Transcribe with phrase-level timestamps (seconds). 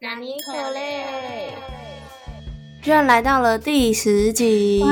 [0.00, 1.50] 纳尼可嘞？
[2.80, 4.84] 居然来到了第十集，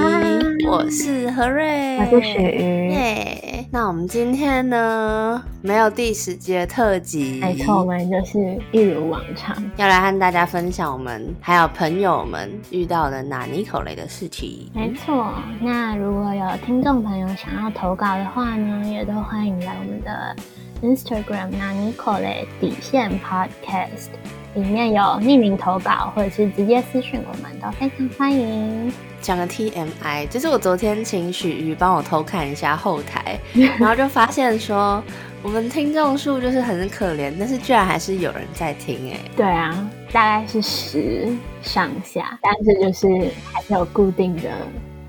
[0.69, 3.69] 我是何瑞，我是雪鱼，耶！
[3.71, 14.69] 那我们今天呢，没有第十集的特辑，没错，我们就是一如往常，要来和大家分享我们还有朋友们遇到的纳尼口雷的事情。
[14.75, 20.35] 没错，那如果有听众朋友想要投稿的话呢，也都欢迎来我们的
[20.83, 24.09] Instagram 纳尼口雷底线 Podcast。
[24.57, 28.91] 里面有匿名投稿，或者是直接私讯，我们都非常欢迎。
[29.21, 33.39] 讲个 TMI，就是我昨天请许瑜帮我偷看一下后台，
[33.79, 35.03] 然后就发现说
[35.43, 39.21] 我们听众数就是很可怜，但是居然还是有人在听哎。
[39.37, 41.29] 对啊，大概是十
[41.61, 44.51] 上下，但是就是还是有固定的。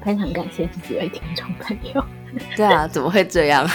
[0.04, 2.04] 非常感谢这几位听众朋友。
[2.56, 3.68] 对啊，怎么会这样？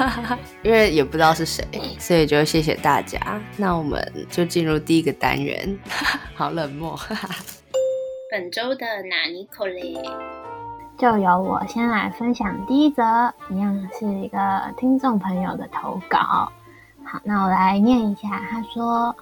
[0.62, 1.64] 因为也不知道是谁，
[1.98, 3.18] 所以就谢谢大家。
[3.56, 4.00] 那我们
[4.30, 5.78] 就进入第一个单元。
[6.34, 6.98] 好冷漠。
[8.30, 10.00] 本周的哪尼可嘞，
[10.96, 13.02] 就由我先来分享第一则，
[13.50, 14.38] 一样是一个
[14.76, 16.18] 听众朋友的投稿。
[17.04, 18.28] 好，那我来念一下。
[18.50, 19.14] 他说：“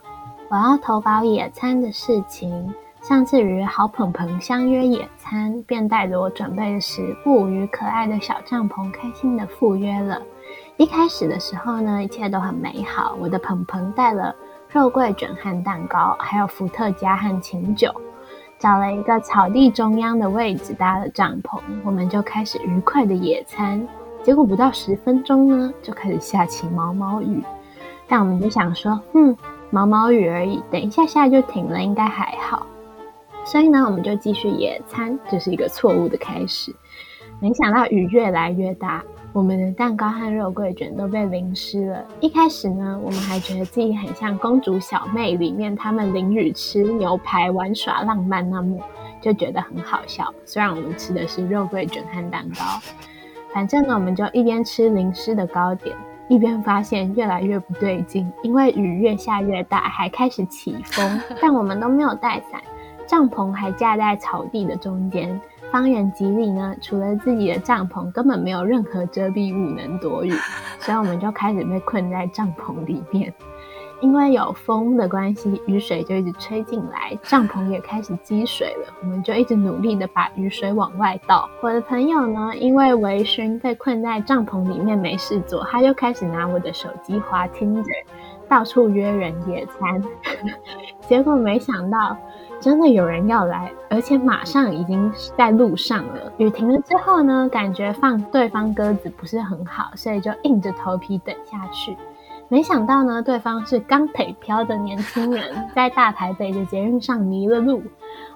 [0.50, 2.74] 我要投稿野餐的事情。”
[3.09, 10.20] 上次与好朋朋相约野餐，便带着我准备的食物与可爱的小帐篷，开心的赴约了。
[10.77, 13.17] 一开始的时候呢，一切都很美好。
[13.19, 14.36] 我的朋朋带了
[14.69, 17.91] 肉桂卷和蛋糕，还有伏特加和琴酒，
[18.59, 23.89] 找了一个草地中央的位置搭了帐篷，我们就开始愉快的野餐。
[24.23, 27.42] 结果不到十分钟呢，就开始下起毛毛雨。
[28.06, 29.34] 但我们就想说，嗯，
[29.70, 32.67] 毛毛雨而已，等一下下就停了，应该还好。
[33.50, 36.70] 所以呢，我们就继续野餐，这是一个错误的开始。
[37.41, 42.05] 没想到雨越来越大，我们的蛋糕和肉桂卷都被淋湿了。
[42.20, 48.82] 一开始呢，我们还觉得自己很像《公主小妹》里面他们淋雨吃牛排、玩耍浪漫那幕，
[49.22, 50.30] 就觉得很好笑。
[50.44, 52.62] 虽然我们吃的是肉桂卷和蛋糕，
[53.55, 55.96] 反正呢，我们就一边吃淋湿的糕点，
[56.28, 62.61] 一边发现越来越不对劲，因为雨越下越大，还开始起风，但我们都没有带伞。
[63.08, 65.41] 帐篷还架在草地的中间，
[65.73, 70.30] 方圆几里呢，除了自己的帐篷，根本没有任何遮蔽物能躲雨，
[70.79, 73.33] 所以我们就开始被困在帐篷里面。
[74.01, 78.95] 因为有风的关系，雨水就一直吹进来，帐篷也开始积水了。
[79.01, 81.48] 我们就一直努力的把雨水往外倒。
[81.63, 87.83] 我的朋友呢，因为微醺被困在帐篷里面没事做，他就开始拿我的手机滑 Tinder，
[88.48, 90.01] 到处约人野餐。
[91.08, 92.17] 结果没想到。
[92.61, 96.33] 真的有人要来，而且马上已经在路上了。
[96.39, 101.97] 雨停了之后呢，感觉放对方鸽子不是很好，所以就硬着头皮等下去。
[102.48, 107.83] 没想到呢，对方是钢腿漂的年轻人，在大台北的捷运上迷了路。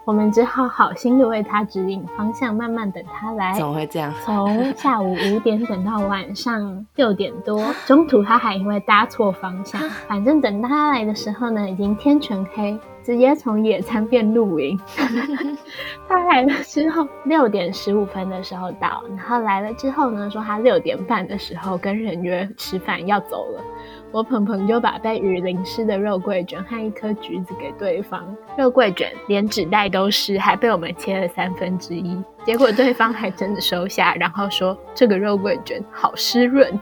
[0.05, 3.55] 我们只好好心的为他指引方向，慢慢等他来。
[3.55, 4.13] 怎么会这样？
[4.25, 9.81] 从下午五点等到晚上六点多，中途他还因为搭错方向。
[10.07, 12.79] 反正等他来的时候呢，已经天全黑。
[13.03, 14.79] 直接从野餐变露营。
[16.09, 23.63] 他来了之后，六点十五分的时候到，然后来了之后呢，说他六点半的时候跟人约吃饭要走了。
[24.11, 32.23] 我鹏鹏就把被雨淋湿的肉桂卷和一颗橘子给对方，肉桂卷连纸袋都湿，还被我们切了三分之一。
[32.45, 36.79] 结果对方还真的收下，然后说这个肉桂卷好湿润。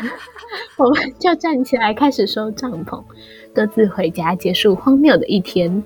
[0.78, 3.02] 我们就站起来开始收帐篷。
[3.54, 5.82] 各自回家，结束荒谬的一天。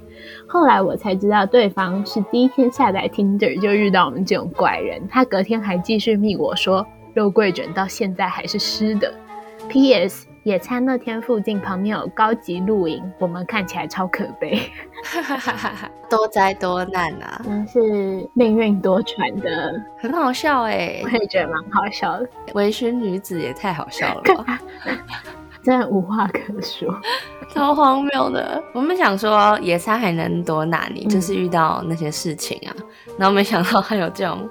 [0.47, 5.07] 后来我才知道，对方是第一天下载 Tinder 就遇到我们这种怪人。
[5.09, 9.13] 他隔天还继续密我说，肉桂卷到现在还是湿的。
[9.69, 10.27] P.S.
[10.45, 14.59] 野餐那天附近旁边有高级露营，我们看起来超可悲。
[16.09, 22.29] 多灾多难啊，真是命运多舛的，很好笑哎，我也觉得蛮好笑的。
[22.55, 24.59] 微醺女子也太好笑了吧。
[25.69, 26.89] 真的无话可说，
[27.53, 28.63] 超荒谬的。
[28.73, 32.73] 我们想说野餐还能多难，你就是遇到那些事情啊，
[33.19, 34.49] 然后没想到还有这种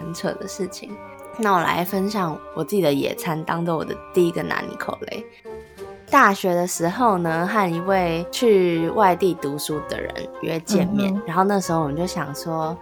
[0.00, 0.96] 很扯的事情。
[1.36, 5.26] 那我来分享我自己的野餐，当做我的第一个哪里口雷。
[6.08, 10.10] 大学的时候呢，和一位去外地读书的人
[10.40, 12.74] 约见面，然后那时候我们就想说，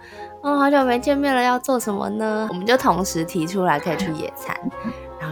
[0.43, 2.47] 哦，好久没见面了，要做什么呢？
[2.49, 4.55] 我们就同时提出来可以去野餐。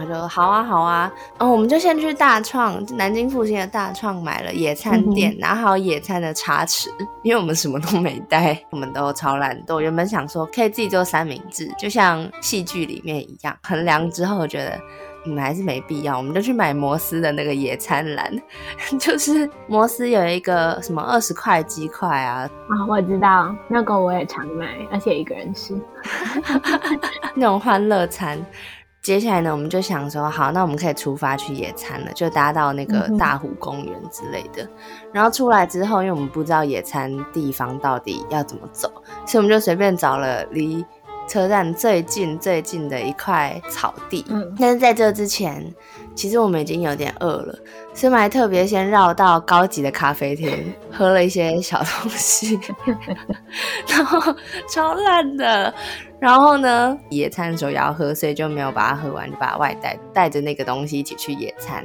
[0.04, 6.88] 就好啊好啊，嗯，我们就先去大创南京附近的大创买了野餐垫，拿好野餐的茶匙，
[7.22, 9.80] 因为我们什么都没带，我们都超懒惰。
[9.80, 13.56] 原本想说可以自己做三明治，就像戏剧里面一样。
[13.62, 14.78] 衡量之后觉得
[15.24, 18.30] 你们还是没必要，我们就去买摩斯的那个野餐篮，
[18.98, 25.74] 就是摩斯有一个什么二十块鸡块啊，啊，我知道那个我也常买，而且一个人吃。
[27.34, 28.38] 那种欢乐餐。
[29.04, 34.66] 接下来呢，我们就想说，好，那我们可以出发去野餐了，就搭到那个大湖公园之类的。
[35.12, 38.90] 然后出来之后，因为我们不知道野餐地方到底要怎么走，
[39.26, 40.82] 所以我们就随便找了离
[41.26, 44.24] 车站最近最近的一块草地。
[44.28, 45.64] 嗯，但是在这之前，
[46.14, 47.58] 其实我们已经有点饿了，
[47.92, 52.58] 所以我们还特别先绕到高级的咖啡厅，喝了一些小东西，
[53.88, 54.34] 然后
[54.68, 55.72] 超烂的。
[56.20, 61.84] 然后呢，野餐的时候也要喝，所以就没有把它喝完，就把它外带，带着那个东西一起去野餐，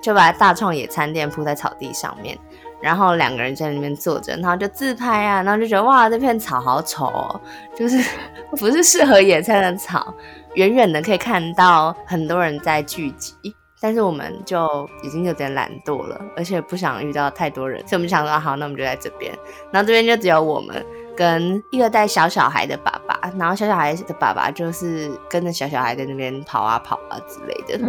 [0.00, 2.36] 就把大创野餐垫铺在草地上面，
[2.80, 7.40] 然后两个人在那边坐着，然后就自拍啊，然后就觉得哇，这片草好丑哦，
[7.76, 7.98] 就是
[8.58, 10.14] 不是适合野餐的草，
[10.54, 13.34] 远远的可以看到很多人在聚集，
[13.80, 19.32] 但是我们就已经有点懒惰了，而且不想遇到太多人，所以我们想说好，那我们就在这边，
[19.72, 20.84] 然后这边就只有我们。
[21.18, 27.84] 跟一个带小小孩的爸爸，然后小小孩的爸爸就是跟着小小孩在那边跑啊跑啊之类的，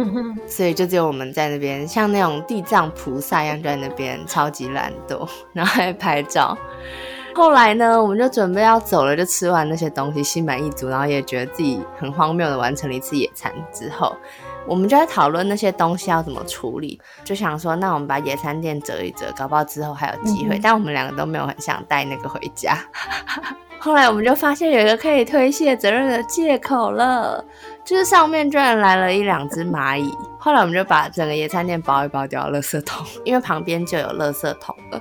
[0.48, 6.58] 所以就只有我们在那边，像那种地藏菩萨一样在那边超级懒惰， 然后还拍照。
[7.32, 14.16] 后来呢，我们就准备要走了，就吃完那些东西，心满意足，然后也觉得自己很荒谬的完成了一次野餐之后。
[14.66, 20.58] 我们就在讨论那些东西要怎么处理，就想说，那我们把野餐垫折一折，搞不好之后还有机会。
[20.62, 22.76] 但我们两个都没有很想带那个回家。
[23.80, 27.42] 后来我们就发现有一个可以推卸责任的借口了，
[27.82, 30.14] 就是上面居然来了一两只蚂蚁。
[30.38, 35.00] 后来我们就把整个野餐垫包一包掉垃圾桶，因为旁边就有垃圾桶了。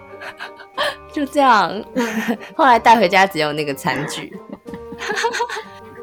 [1.11, 1.83] 就这样，
[2.55, 4.33] 后来带回家只有那个餐具。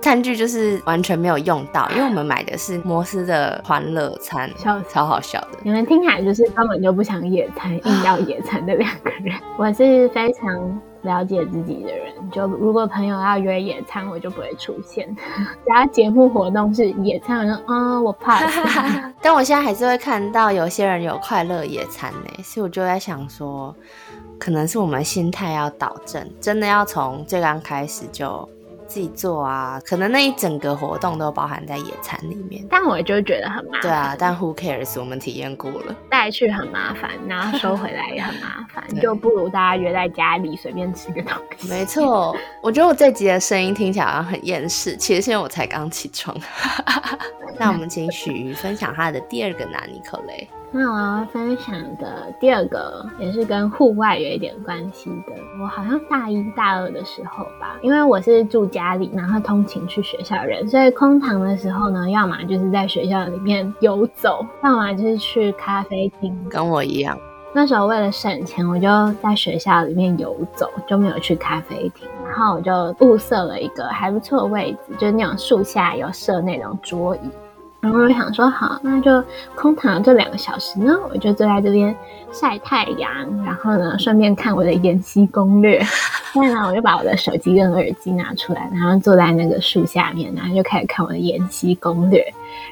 [0.07, 4.49] 餐具就是完全没有用到，因为我们买的是摩斯的欢乐餐，
[4.89, 5.59] 超好笑的。
[5.65, 9.35] 你们听起来就是根本就不想野餐，硬要野餐的两个人。
[9.59, 15.13] 我是非常了解自己的人，就如果朋友要约野餐，我就不会出现。
[15.67, 18.39] 只要节目活动是野餐，我说啊，我怕。
[19.21, 23.75] 但我现在还是会看到有些人有快乐野餐呢，所以我就在想说，
[24.39, 28.49] 可能是我们心态要导正，真的要从最刚开始就。
[28.97, 33.83] 自己做啊，可能那一整个活动都包含在野餐里面，但我就觉得很麻烦。
[33.83, 34.99] 对啊，但 Who cares？
[34.99, 41.69] 我们体验过了，带去很麻烦，然后收回来也很麻烦，就不如大家约在家里随便吃个东西。
[41.69, 46.35] 没错，我觉得我这集的声音听起来好像很厌世，其实现在我才刚起床。
[47.61, 50.49] 那我们请许瑜分享他的第二个拿尼克雷。
[50.79, 55.33] 那我要分享的第二个也是跟户外有一点关系的。
[55.59, 66.39] 我好像大一大二的时候吧，因为我是住家里，然后通勤去学校人，所以空堂的时候呢，要么就是在学校里面游走，要么就是去咖啡厅。
[66.51, 67.19] 跟我一样，
[67.55, 68.87] 那时候为了省钱，我就
[69.23, 72.07] 在学校里面游走，就没有去咖啡厅。
[72.27, 77.31] 然后我就物色了一个还不错的位置，就是那种树下有设那种桌椅。
[77.87, 79.23] 然后我想说，好，那就
[79.55, 81.97] 空躺这两个小时呢，我就坐在这边
[82.33, 83.09] 晒太阳，
[83.45, 85.81] 然后呢，顺便看我的延期攻略。
[86.35, 92.27] 后来呢，我就把我的手机跟耳机拿出来，然后坐在那个树下面，然后就开始看我的延期攻略。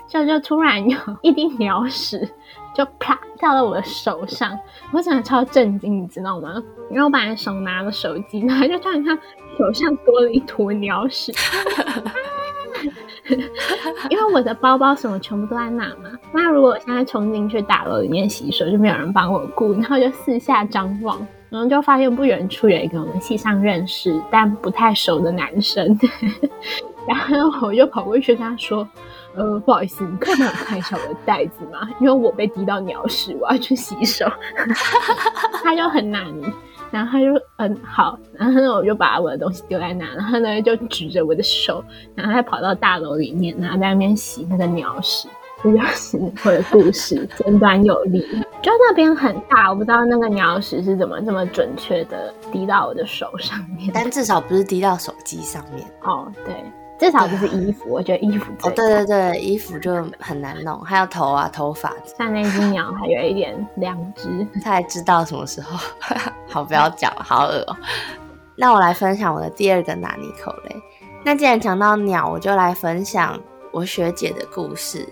[0.09, 2.29] 就就突然有一滴鸟屎
[2.75, 4.59] 就啪掉到我的手上，
[4.93, 6.61] 我真的超震惊，你知道吗？
[6.91, 9.17] 然后我本来手拿着手机，然后就突然看
[9.57, 11.33] 手上多了一坨鸟屎。
[14.11, 25.99] 因为我的包包什么全部都在那嘛，那如果我现在冲进去大楼里面洗手，就没有人帮我顾，然后就四下张望，然后就发现不远处有一个我们系上认识但不太熟的男生，
[27.09, 28.87] 然后我就跑过去跟他说
[29.35, 31.89] ：“呃，不好意思，你可以帮我看一下我的袋子吗？
[32.01, 34.31] 因为我被滴到鸟屎，我要去洗手。
[35.65, 36.25] ”他就很难。
[36.95, 41.85] 然后他就嗯好， 然后呢我就把我的东西丢在那，然后呢就举着我的手，
[42.15, 45.29] 然后他跑到大楼里面，然后在那边洗那个鸟屎，
[45.61, 48.25] 这就是我的故事，简短有力。
[48.63, 55.85] 就那边很大，我不知道那个鸟屎是怎么这么准确的滴到我的手上面，但至少不是滴到手机上面。
[56.03, 56.55] 哦，对。
[56.99, 61.93] 至少不是衣服，我觉得衣服哦，对对对，衣服就很难弄，还有头啊，头发。
[62.19, 65.79] 像那只鸟，还有一点两只，它还知道什么时候。
[66.49, 67.77] 好，不要讲了，好恶哦。
[68.57, 70.77] 那我来分享我的第二个拿尼口嘞。
[71.25, 73.39] 那既然讲到鸟，我就来分享
[73.73, 75.09] 我学姐的故事。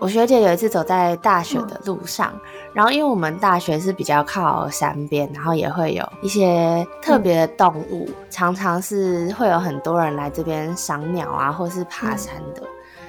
[0.00, 2.32] 我学姐有一次走在大学的路上，
[2.72, 12.62] 然后因为我们大学是比较靠山边，然后也会有一些特别的动物，常常是会有很多人来这边赏鸟啊，或是爬山的。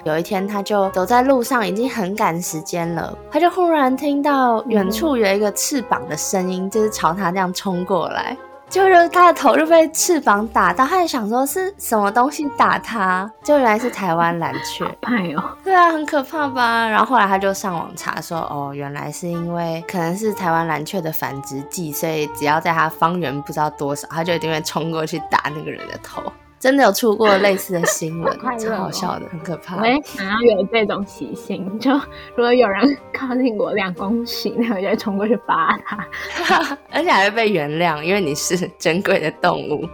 [0.04, 8.36] 有一天，他就走在路上，已经很赶时间了，他就忽然听到远处有一个翅膀的声音，就是朝他这样冲过来。
[8.70, 15.42] 就是他的头就被翅膀打到，他还想说是什么东西打他，就原来是台湾蓝雀，哎呦。
[15.64, 16.88] 对啊，很可怕吧？
[16.88, 26.22] 然后后来他就上网查说，哦，原来是因为可能是台湾蓝雀的繁殖季，所以只要在它方圆不知道多少，它就一定会冲过去打那个人的头。
[26.60, 29.78] 真的有出过类似的新闻，超好笑的，很可怕。
[29.78, 31.90] 我也想要有这种习性，就
[32.36, 36.06] 如果有人靠近我两公尺，那我就冲过去扒他，
[36.92, 39.88] 而且还会被原谅，因为你是珍贵的动物。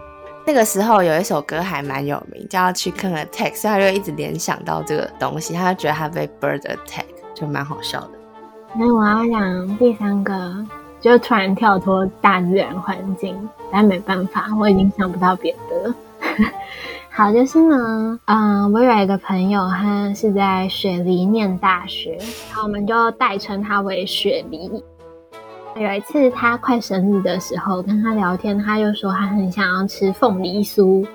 [0.48, 8.12] 那个时候有一首歌还蛮有名，叫《Chicken Attack》，所以他就一直联想到这个东西，他就觉得他被 bird attack，就蛮好笑的。
[8.78, 10.66] 那我要讲第三个，
[11.00, 13.38] 就突然跳脱大自然环境，
[13.72, 15.94] 但没办法，我已经想不到别的。
[17.10, 22.18] 好，就是呢，嗯，我有一个朋友，他是在雪梨念大学，
[22.50, 24.84] 然后我们就代称他为雪梨。
[25.78, 31.06] 有一次他快生日的时候，跟他聊天，他就说他很想要吃凤梨酥，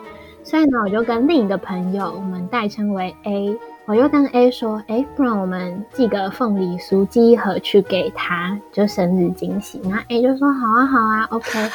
[0.43, 9.81] 所以呢，我就跟另一个朋友，我们代称为 A，我就跟 A 说，哎，不然我们寄个凤梨酥寄一盒去给他，就生日惊喜。
[9.85, 11.71] 那 A 就说好啊，好啊，OK。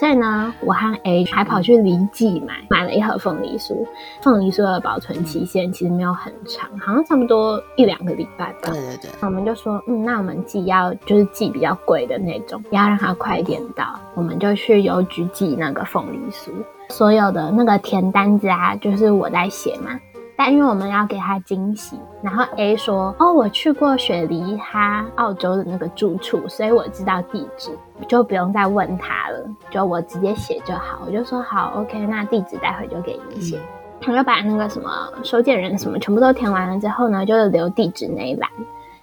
[0.00, 3.86] 所以呢，我和 A 还跑去李记买买了一盒凤梨酥。
[4.22, 8.70] 凤梨酥的保存期限其实没有很长，好像差不多一两个礼拜吧。
[8.70, 9.10] 对对对。
[9.20, 14.00] 我们就说，嗯，那我们寄要就是寄比较贵的那种，要让它快点到。
[14.14, 16.48] 我们就去邮局寄那个凤梨酥，
[16.88, 20.00] 所有的那个填单子啊，就是我在写嘛。
[20.42, 27.70] 但因为我们要给他惊喜，然后 A 说：“哦，我去过雪梨他澳洲的那个住处，所以我知道地址，
[28.08, 33.60] 就不用再问他了，就我直接写就好。”我就说：“好，OK，那地址待会就给你写。”
[34.00, 34.90] 他就把那个什么
[35.22, 38.48] 收件人什么全部都填完了之后呢，就留地址那一栏，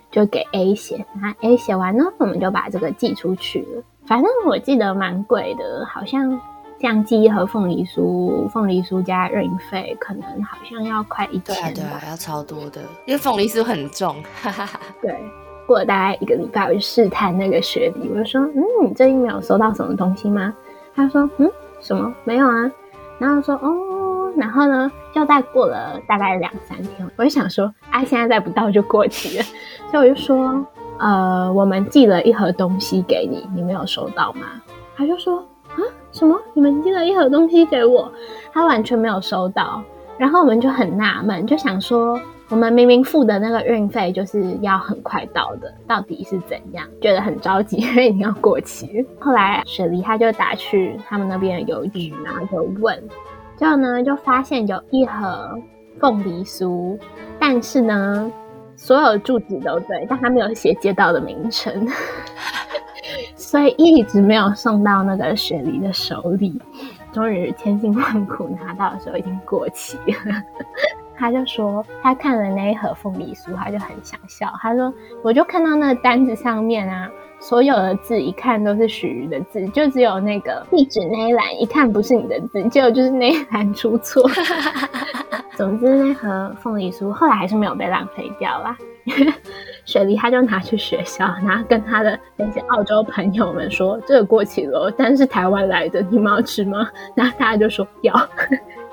[0.10, 1.06] 就给 A 写。
[1.22, 3.84] 然后 A 写完呢，我们就把这个寄出去了。
[4.08, 6.42] 反正我记得蛮贵的，好像。
[6.80, 11.74] 像寄一盒凤梨酥，凤梨酥加运费，可能好像要快一千。
[11.74, 14.16] 对啊，要超多的，因为凤梨酥很重。
[15.02, 15.16] 对，
[15.66, 20.54] 过了大概一个礼拜，我就试探那个学弟，我就说：“嗯，你最近没有收到什么东西吗？”
[20.96, 22.72] 他说：“嗯，什么没有啊？”
[23.18, 29.44] 然后说：“哦，然后呢，就再过了大概两三天，我就想说：啊，现在再不到就过期了，
[29.90, 30.64] 所以我就说：
[31.00, 34.42] 呃，我们寄了一盒东西给你，你没有收到吗？”
[34.96, 35.44] 他就说。
[35.78, 36.40] 啊什么？
[36.54, 38.12] 你们寄了一盒东西给我，
[38.52, 39.82] 他完全没有收到。
[40.18, 42.20] 然后我们就很纳闷，就想说，
[42.50, 46.84] 我们明明付的那个运费就是要很快到的，到底是怎样？
[47.00, 49.06] 觉得很着急， 因为已经要过期。
[49.20, 53.00] 后来雪梨他就打去他们那边邮局，然后就问，
[53.58, 55.56] 之后呢就发现有一盒
[56.00, 56.98] 凤梨酥，
[57.38, 58.32] 但是呢
[58.76, 61.88] 所有住址都对，但他没有写街道的名称。
[63.48, 66.62] 所以一直没有送到那个雪梨的手里，
[67.14, 70.44] 终于千辛万苦拿到的时候已经过期了。
[71.16, 74.52] 他就说他看了那一盒凤梨酥，他就很想笑。
[74.62, 84.30] 他说我就看到那个单子上面啊，所有的字一看都是许瑜的字，就只有那个地址那一栏一看不是你的字，结果就是那一栏出错。
[85.56, 88.78] 总之那盒凤梨酥后来还是没有被浪费掉啦。
[89.88, 98.14] 雪梨他就拿去学校，然后跟他的那些澳洲朋友们说：“这个过期了，但是台湾来的，你们要吃吗？”然后大家就说要。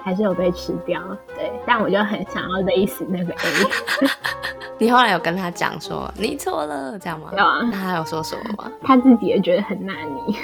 [0.05, 1.01] 还是有被吃掉，
[1.35, 4.09] 对，但我就很想要勒死那个 A。
[4.77, 7.31] 你后来有跟他讲说你错了，这样吗？
[7.33, 7.61] 有啊。
[7.63, 8.71] 那他有说什么吗？
[8.83, 9.97] 他自己也觉得很难
[10.27, 10.37] 你，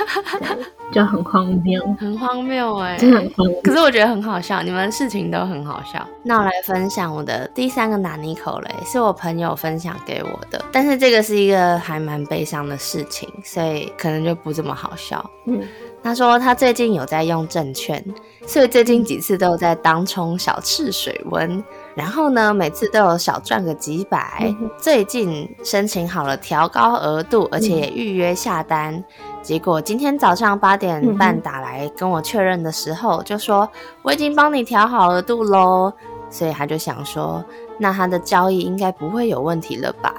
[0.92, 3.60] 就很荒谬，很荒谬哎，真的很荒谬。
[3.62, 6.06] 可是我觉得很好笑，你们事情都很好笑。
[6.22, 15.28] 那我来分享我的第三个拿尼口雷，是我朋友分享给我的，但是这个是一个还蛮悲伤的事情，所以可能就不这么好笑。
[15.44, 15.60] 嗯。
[16.06, 18.00] 他说他最近有在用证券，
[18.46, 21.60] 所以最近几次都有在当冲小赤水温，
[21.96, 24.54] 然后呢，每次都有小赚个几百。
[24.78, 29.02] 最近申请好了调高额度，而且也预约下单，
[29.42, 33.68] 结果今天早上八点半打来跟我确认的时候，就说
[34.02, 35.92] 我已经帮你调好额度喽，
[36.30, 37.44] 所以他就想说，
[37.78, 40.14] 那他的交易应该不会有问题了吧？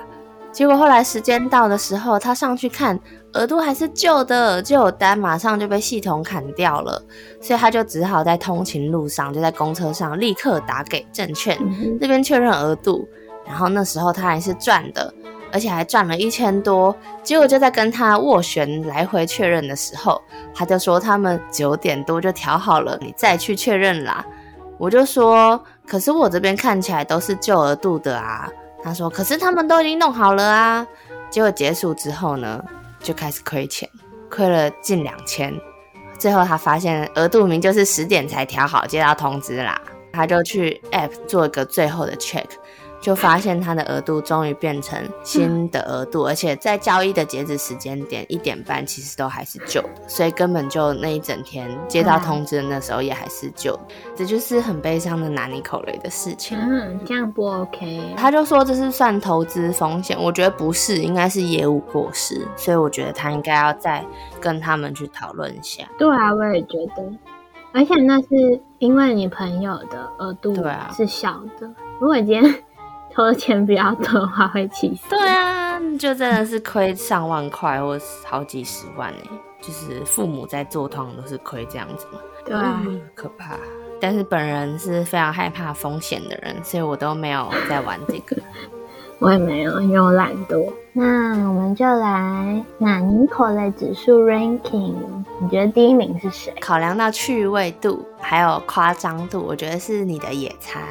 [0.58, 3.00] 结果后来时间到的时候，他上去看
[3.34, 7.00] 额度还是旧的，就有单马上就被系统砍掉了，
[7.40, 11.56] 所以他就只好在通勤路上，就在公车上立刻打给证券
[12.02, 13.08] 那边确认额度。
[13.46, 15.14] 然后那时候他还是赚的，
[15.52, 16.96] 而且还赚了一千多。
[17.22, 20.20] 结果就在跟他斡旋来回确认的时候，
[20.56, 24.26] 他就说他们九点多就调好了，你再去确认啦。
[24.80, 28.50] 我就说，可是我这边看起来都是旧额度的啊。
[28.84, 30.88] 他说，可是他们都已经弄好了啊。
[31.30, 32.64] 结果结束之后呢，
[33.02, 33.90] 就开始亏钱，
[34.30, 35.54] 亏了近两千。
[36.18, 39.80] 最后他发现额度明就是十点才调好，接到通知啦，
[40.12, 42.46] 他就去 App 做一个最后的 check。
[43.08, 53.80] 就发现他的额度终于变成新的额度，而且在交易的截止时间点一点半，其实都还是旧的，所以根本就那一整天接到通知的那时候也还是旧，
[54.14, 56.58] 这就是很悲伤的拿尼口雷的事情。
[56.60, 58.14] 嗯，这样不 OK。
[58.18, 64.06] 他就说这是算投资风险，我觉得不是，应该是业务过失，所以我觉得他应该要再
[64.42, 65.86] 跟他们去讨论一下。
[65.98, 67.10] 对啊，我也觉得，
[67.72, 70.54] 而且那是因为你朋友的额度
[70.94, 71.72] 是小的，
[72.02, 72.64] 如果今天。
[73.26, 75.10] 的钱比较多的话会气死。
[75.10, 79.30] 对啊，就真的是亏上万块或好几十万哎，
[79.62, 82.20] 就是父母在做通常都是亏这样子嘛。
[82.46, 82.82] 对啊，
[83.16, 83.58] 可怕。
[84.00, 88.38] 但是本人是非常害怕风险的人，所以我都没有在玩这个。
[89.20, 90.72] 我也没有，因为我懒惰。
[90.94, 94.96] 那我们就来纳尼口类指数 ranking，
[95.40, 96.52] 你觉得第一名是谁？
[96.60, 100.82] 考量到趣味度还有夸张度，我觉得是你的野餐。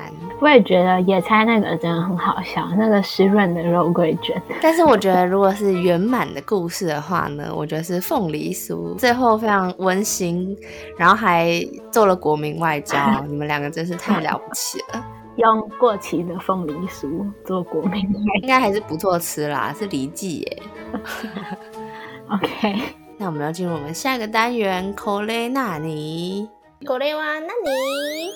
[0.40, 4.40] 我也觉得野餐那个真的很好笑，那个湿润的肉桂卷。
[4.62, 10.56] 但是我觉得如果是圆满的故事的话呢，我觉得是凤梨酥，最后非常温馨，
[10.96, 15.04] 然后还做了国民外交， 你们两个真是太了不起了。
[15.36, 20.62] 用过期的凤梨酥做国民菜，应该还是不错吃啦，是梨记耶。
[22.30, 22.82] OK，
[23.18, 26.48] 那我们要进入我们下一个单元——口雷纳尼。
[26.84, 28.30] 口雷哇纳尼。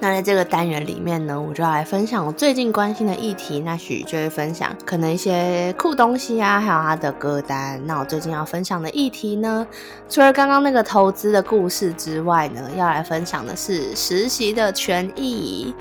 [0.00, 3.60] 那在这个单元里面呢，我就要来分享我最近关心的议题。
[3.60, 7.80] 那许就会分享可能一些酷东西啊，还有他的歌单。
[7.86, 9.66] 那我最近要分享的议题呢，
[10.08, 15.72] 除了刚刚那个投资的故事之外呢，要来分享的是实习的权益。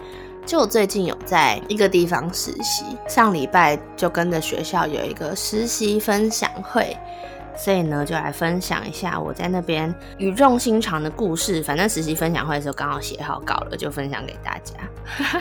[0.46, 6.96] 就最近有在一个地方实习，上礼拜就跟着学校有一个实习分享会。
[7.56, 11.62] 所以呢，就来分享一下我在那边语重心长的故事。
[11.64, 14.74] 反正实习分享会的时候刚好写好稿了，就分享给大家。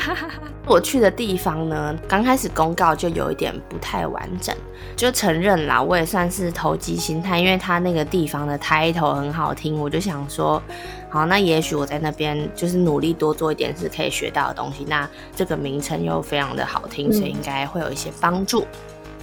[0.66, 4.55] 我去的地方呢，刚开始公告就有一点不太完整，
[4.96, 10.62] 就承认啦，我也算是投机心态，因为他那个地方的 title 很好听，我就想说，
[11.09, 14.85] 好，那也许我在那边就是努力多做一点是可以学到的东西。
[14.88, 18.66] 那这个名称又非常的好听，所以应该会有一些帮助。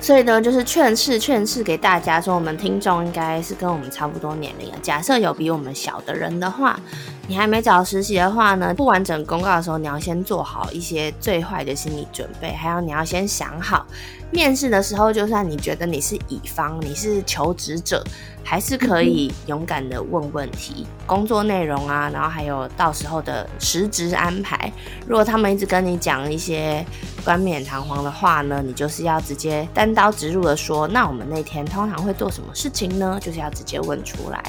[0.01, 4.77] 所以呢，就是劝示劝示给大家说，我们听众应该是跟我们差不多年龄啊。
[4.81, 6.79] 假设有比我们小的人的话，
[7.27, 13.85] 你还没找实习的话呢，不完整公告的时候，你要先做好一些最坏的心理准备，还有你要先想好，
[14.31, 18.03] 面试的时候，就算你觉得你是乙方，你是求职者。
[18.49, 24.73] 还是可以勇敢的问问题，工作内容啊，然后还有到时候的实职安排。
[25.05, 26.83] 如果他们一直跟你讲一些
[27.23, 33.19] 冠冕堂皇的话呢，你就是要直接单刀直入的说，那我们那天通常会做什么事情呢？
[33.21, 34.43] 就是要直接问出来。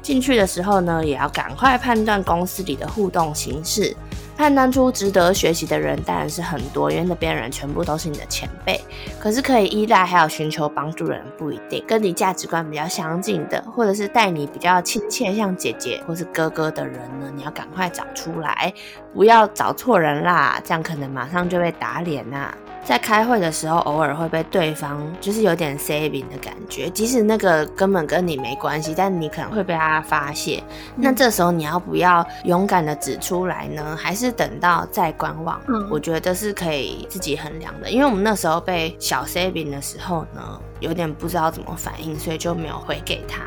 [0.00, 3.94] 进去的时候呢，也要赶快判断公司里的互动形式。
[4.36, 8.80] 判断出值得学习的人当然是很多，因为那边人全部都是你的前辈。
[9.20, 18.72] 可是可以依赖还有寻求帮助的人不一定，跟你价值观比较相近的，或者是待你比较亲切像姐姐或是哥哥的人呢，你要赶快找出来，
[19.14, 22.52] 不要找错人啦，这样可能马上就被打脸啦。
[22.84, 30.62] 在开会的时候，偶尔会被对方就是有点 saving 的感觉，即使那个根本跟你没关系，但你可能会被他发现。
[30.96, 33.96] 那这时候你要不要勇敢的指出来呢？
[33.96, 35.60] 还是等到再观望？
[35.68, 37.88] 嗯，我觉得是可以自己衡量的。
[37.88, 43.42] 因为我们那时候被小 saving 的时候呢，有点不知道怎么反应，所以就没有回给他。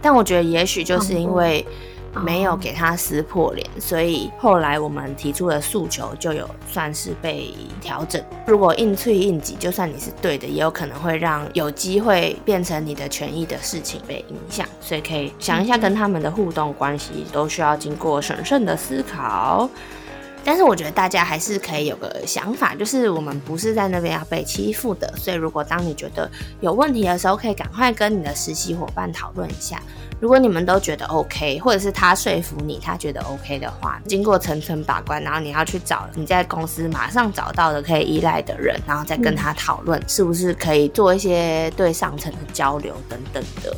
[0.00, 1.66] 但我觉得也许就是因为。
[2.24, 8.22] 没有给他撕破脸，所以后来我们提出的诉求就有算是被调整。
[8.46, 14.66] 如果硬脆硬挤，就算你是对的，也有可能会让有机会变成你的权益的事情被影响。
[14.80, 19.68] 所以可以想一下，跟他们的互动关系都需要经过审慎的思考。
[20.48, 25.12] 但是我觉得大家还是可以有个想法，就是我们不是在那边要被欺负的。
[25.14, 26.26] 所以如果当你觉得
[26.62, 29.78] 有问题的时候，可以赶快跟你的实习伙伴讨论一下。
[30.18, 43.76] 如果你们都觉得 OK，或者是他说服你，他觉得 OK 的话，经过层层把关，然后你要去找你在公司马上找到的可以依赖的人，然后再跟他讨论是不是可以做一些对上层的交流等等的。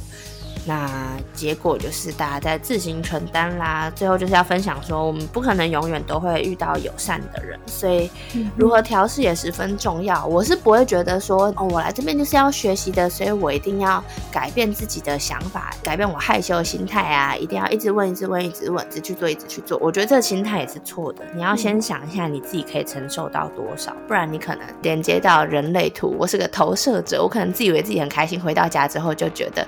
[0.70, 0.88] 那
[1.35, 3.90] 结果就是大家在自行承担啦。
[3.92, 8.09] 最后就是要分享说，我们不可能永远都会遇到友善的人，所以
[8.54, 10.24] 如何调试也十分重要。
[10.26, 19.76] 我是不会觉得说，哦，我来这边就是要学习的，所以我一定要改变自己的想法，改变我害羞的心态啊，一定要一直问，一直问，一直问，一直去做，一直去做。
[19.78, 21.24] 我觉得这个心态也是错的。
[21.35, 29.66] 你要先想一下你自己可以承受到多少，不然你可能连接到人类图，我是个投射者，我可能自以为自己很开心，回到家之后就觉得。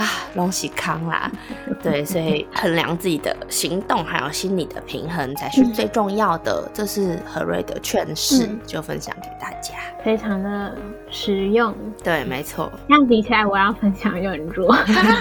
[0.00, 1.30] 啊，恭喜康啦！
[1.82, 6.66] 对，所以衡量自己的行动还有心理的平衡才是最重要的。
[6.72, 10.74] 这是何瑞的劝示，就分享给大家，非常的
[11.10, 11.74] 实用。
[12.02, 12.72] 对，没错。
[12.88, 14.74] 这样比起来，我要分享又很弱。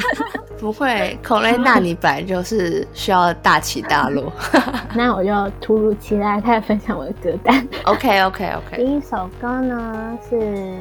[0.58, 4.32] 不会，孔雷娜，你本来就是需要大起大落。
[4.96, 7.68] 那我就突如其来开始分享我的歌单。
[7.84, 8.78] OK，OK，OK。
[8.78, 10.78] 第一首歌呢是。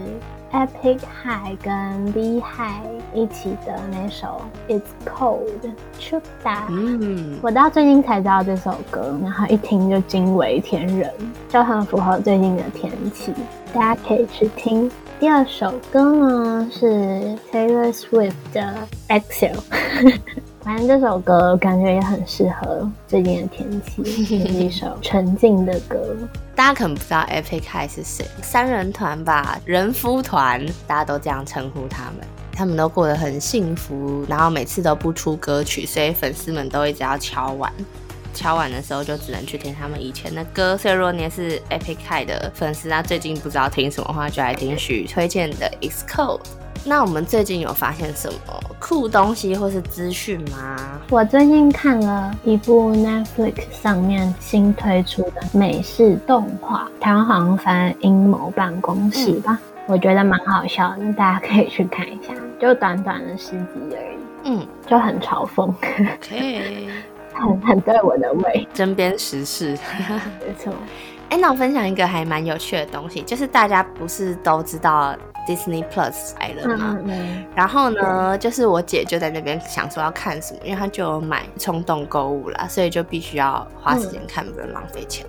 [0.52, 11.12] Epic High 跟 V High 一起的那首 It's Cold 出打，嗯，我到最近才知道这首歌，然后一听就惊为天人，
[11.48, 13.32] 就很符合最近的天气，
[13.74, 14.90] 大家可以去听。
[15.20, 18.74] 第二首歌呢是 Taylor Swift 的
[19.08, 19.60] Exhale。
[20.62, 26.14] 反正这首歌感觉也很适合最近的天气， 是一首沉静的歌。
[26.58, 32.26] 大家可能不知道 Epic High 是谁，三人团吧，人夫团，大家都这样称呼他们。
[32.52, 37.72] 他们都过得很幸福，然后每次都不出歌曲，所以粉丝们都一直要敲碗。
[38.34, 40.76] 敲碗的时候就只能去听他们以前的歌。
[40.76, 46.40] 所以如果你是 Epic High 的粉丝，那最近不知道听什么话，就来听许推荐的 Excode。
[46.88, 48.38] 那我们最近有发现什么
[48.78, 50.74] 酷东西或是资讯吗？
[51.10, 65.70] 我最近看了一部 Netflix 上面新推出的美式动画，台湾好像翻《阴谋办公室》吧，我觉得蛮好笑的，大家可以去看一下， 就短短的十集而已，嗯，就很嘲讽，
[66.26, 66.88] 可以，
[67.34, 69.76] 很很对我的胃，针砭时事，
[70.40, 70.72] 没错。
[71.28, 75.14] 哎，那我分享一个还蛮有趣的东西，就是大家不是都知道。
[75.48, 76.98] Disney Plus 来了嘛？
[77.54, 85.24] 然后呢，就是我姐就在那边想说要看什么，因为她就有买冲动购物啦，所以就必须要花时间看，不能浪费钱。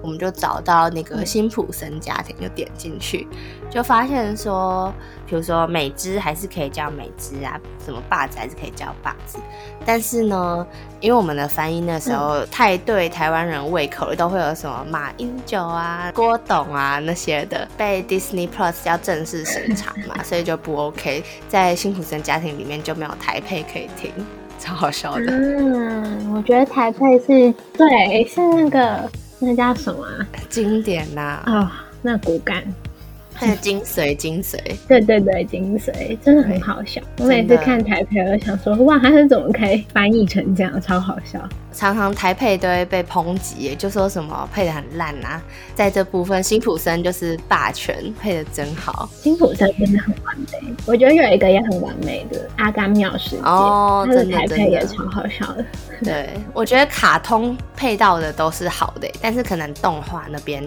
[0.00, 3.28] 我们就找到那个辛普森家庭，就点进去，
[3.68, 4.90] 就发现说，
[5.26, 9.38] 比如说美芝还是可以叫美芝啊，什么霸子还是可以叫霸子，
[9.84, 10.66] 但是呢。
[11.00, 21.22] 因为我们的翻译那时候太对台湾人胃口了，都会有什么马英九啊、郭董啊那些的，被 Disney Plus 要正式审查嘛， 所以就不 OK。
[21.48, 24.10] 在辛普森家庭里面就没有台配可以听，
[24.58, 25.24] 超好笑的。
[25.26, 30.06] 嗯，我觉得台配是对，是那个那叫什么？
[30.48, 31.40] 经典呐。
[31.44, 32.62] 啊，那骨感。
[33.40, 37.00] 它的精髓，精髓，对对对，精髓真的很好笑。
[37.18, 41.40] 我每次看台配，我想说，哇，他是怎么可以翻译成这样，超好笑。
[41.72, 45.40] 常常台配都会被抨击，就说什么配的很烂啊。
[45.76, 49.08] 在这部分，辛普森就是霸权，配的真好。
[49.22, 55.64] 辛普森真的很完美，我觉得有一个也很完美的《阿甘妙世界》，哦，他的台配也超好笑的。
[56.02, 60.66] 对，我觉得卡通配到的都是好的，但是可能动画那边。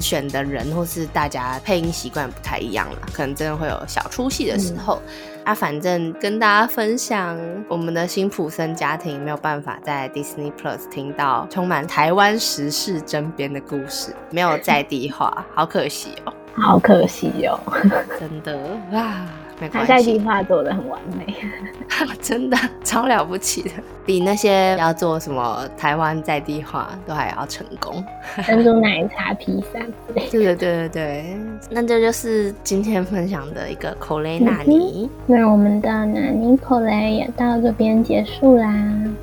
[0.00, 5.00] 选的人或是大家配音习惯不太一样了，可能真的会有小出戏的时候。
[5.44, 17.60] 啊，反正跟大家分享，我们的辛普森家庭没有办法在 Disney Plus 听到充满台湾时事争边的故事，没有 在地化，好可惜哦，好可惜哦，
[18.18, 18.58] 真的
[18.92, 19.45] 啊。
[19.72, 21.34] 他在地化做的很完美，
[22.20, 23.70] 真的超了不起的，
[24.04, 28.04] 比那些要做什么台湾在地化都还要成功。
[28.46, 29.80] 珍珠奶茶披萨，
[30.12, 31.36] 对对对对对，
[31.70, 35.08] 那这就是今天分享的一个口雷纳尼。
[35.26, 38.72] 那我们的纳尼口雷也到这边结束啦。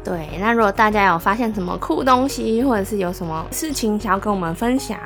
[0.03, 4.97] 对，那如果大家有发现什么酷东西，或者是有什么事情想要跟我们分享，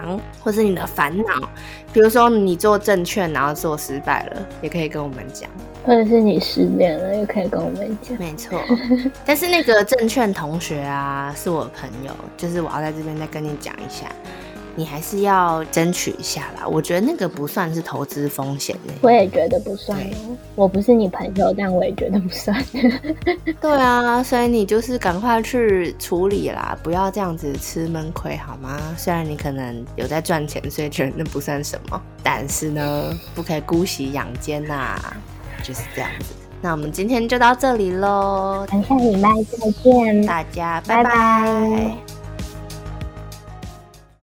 [0.42, 1.50] 或是你的烦恼，
[1.92, 5.17] 比如说你做证券然后做失败了，也可以跟我们。
[5.34, 5.50] 讲，
[5.86, 8.18] 或者是你失恋了，也可以跟我们讲。
[8.18, 8.60] 没错，
[9.26, 14.12] 但是那个证券同学啊，是我朋友，就是我要在这边再跟你讲一下。
[14.78, 18.94] 你还是要争取一下啦，我觉得那个不算是投资风险呢。
[19.02, 20.00] 我也觉得不算，
[20.54, 22.56] 我不是你朋友，但我也觉得不算。
[23.60, 28.80] 对啊，所以你就是赶快去处理啦，不要这样子吃闷亏好吗？
[28.96, 34.96] 虽然你可能有在赚钱，所以觉得那不算什么，但是呢，不可以姑息养奸呐，
[35.64, 36.36] 就是这样子。
[36.62, 42.17] 那我们今天就到这里喽，下礼拜再见，大家拜拜。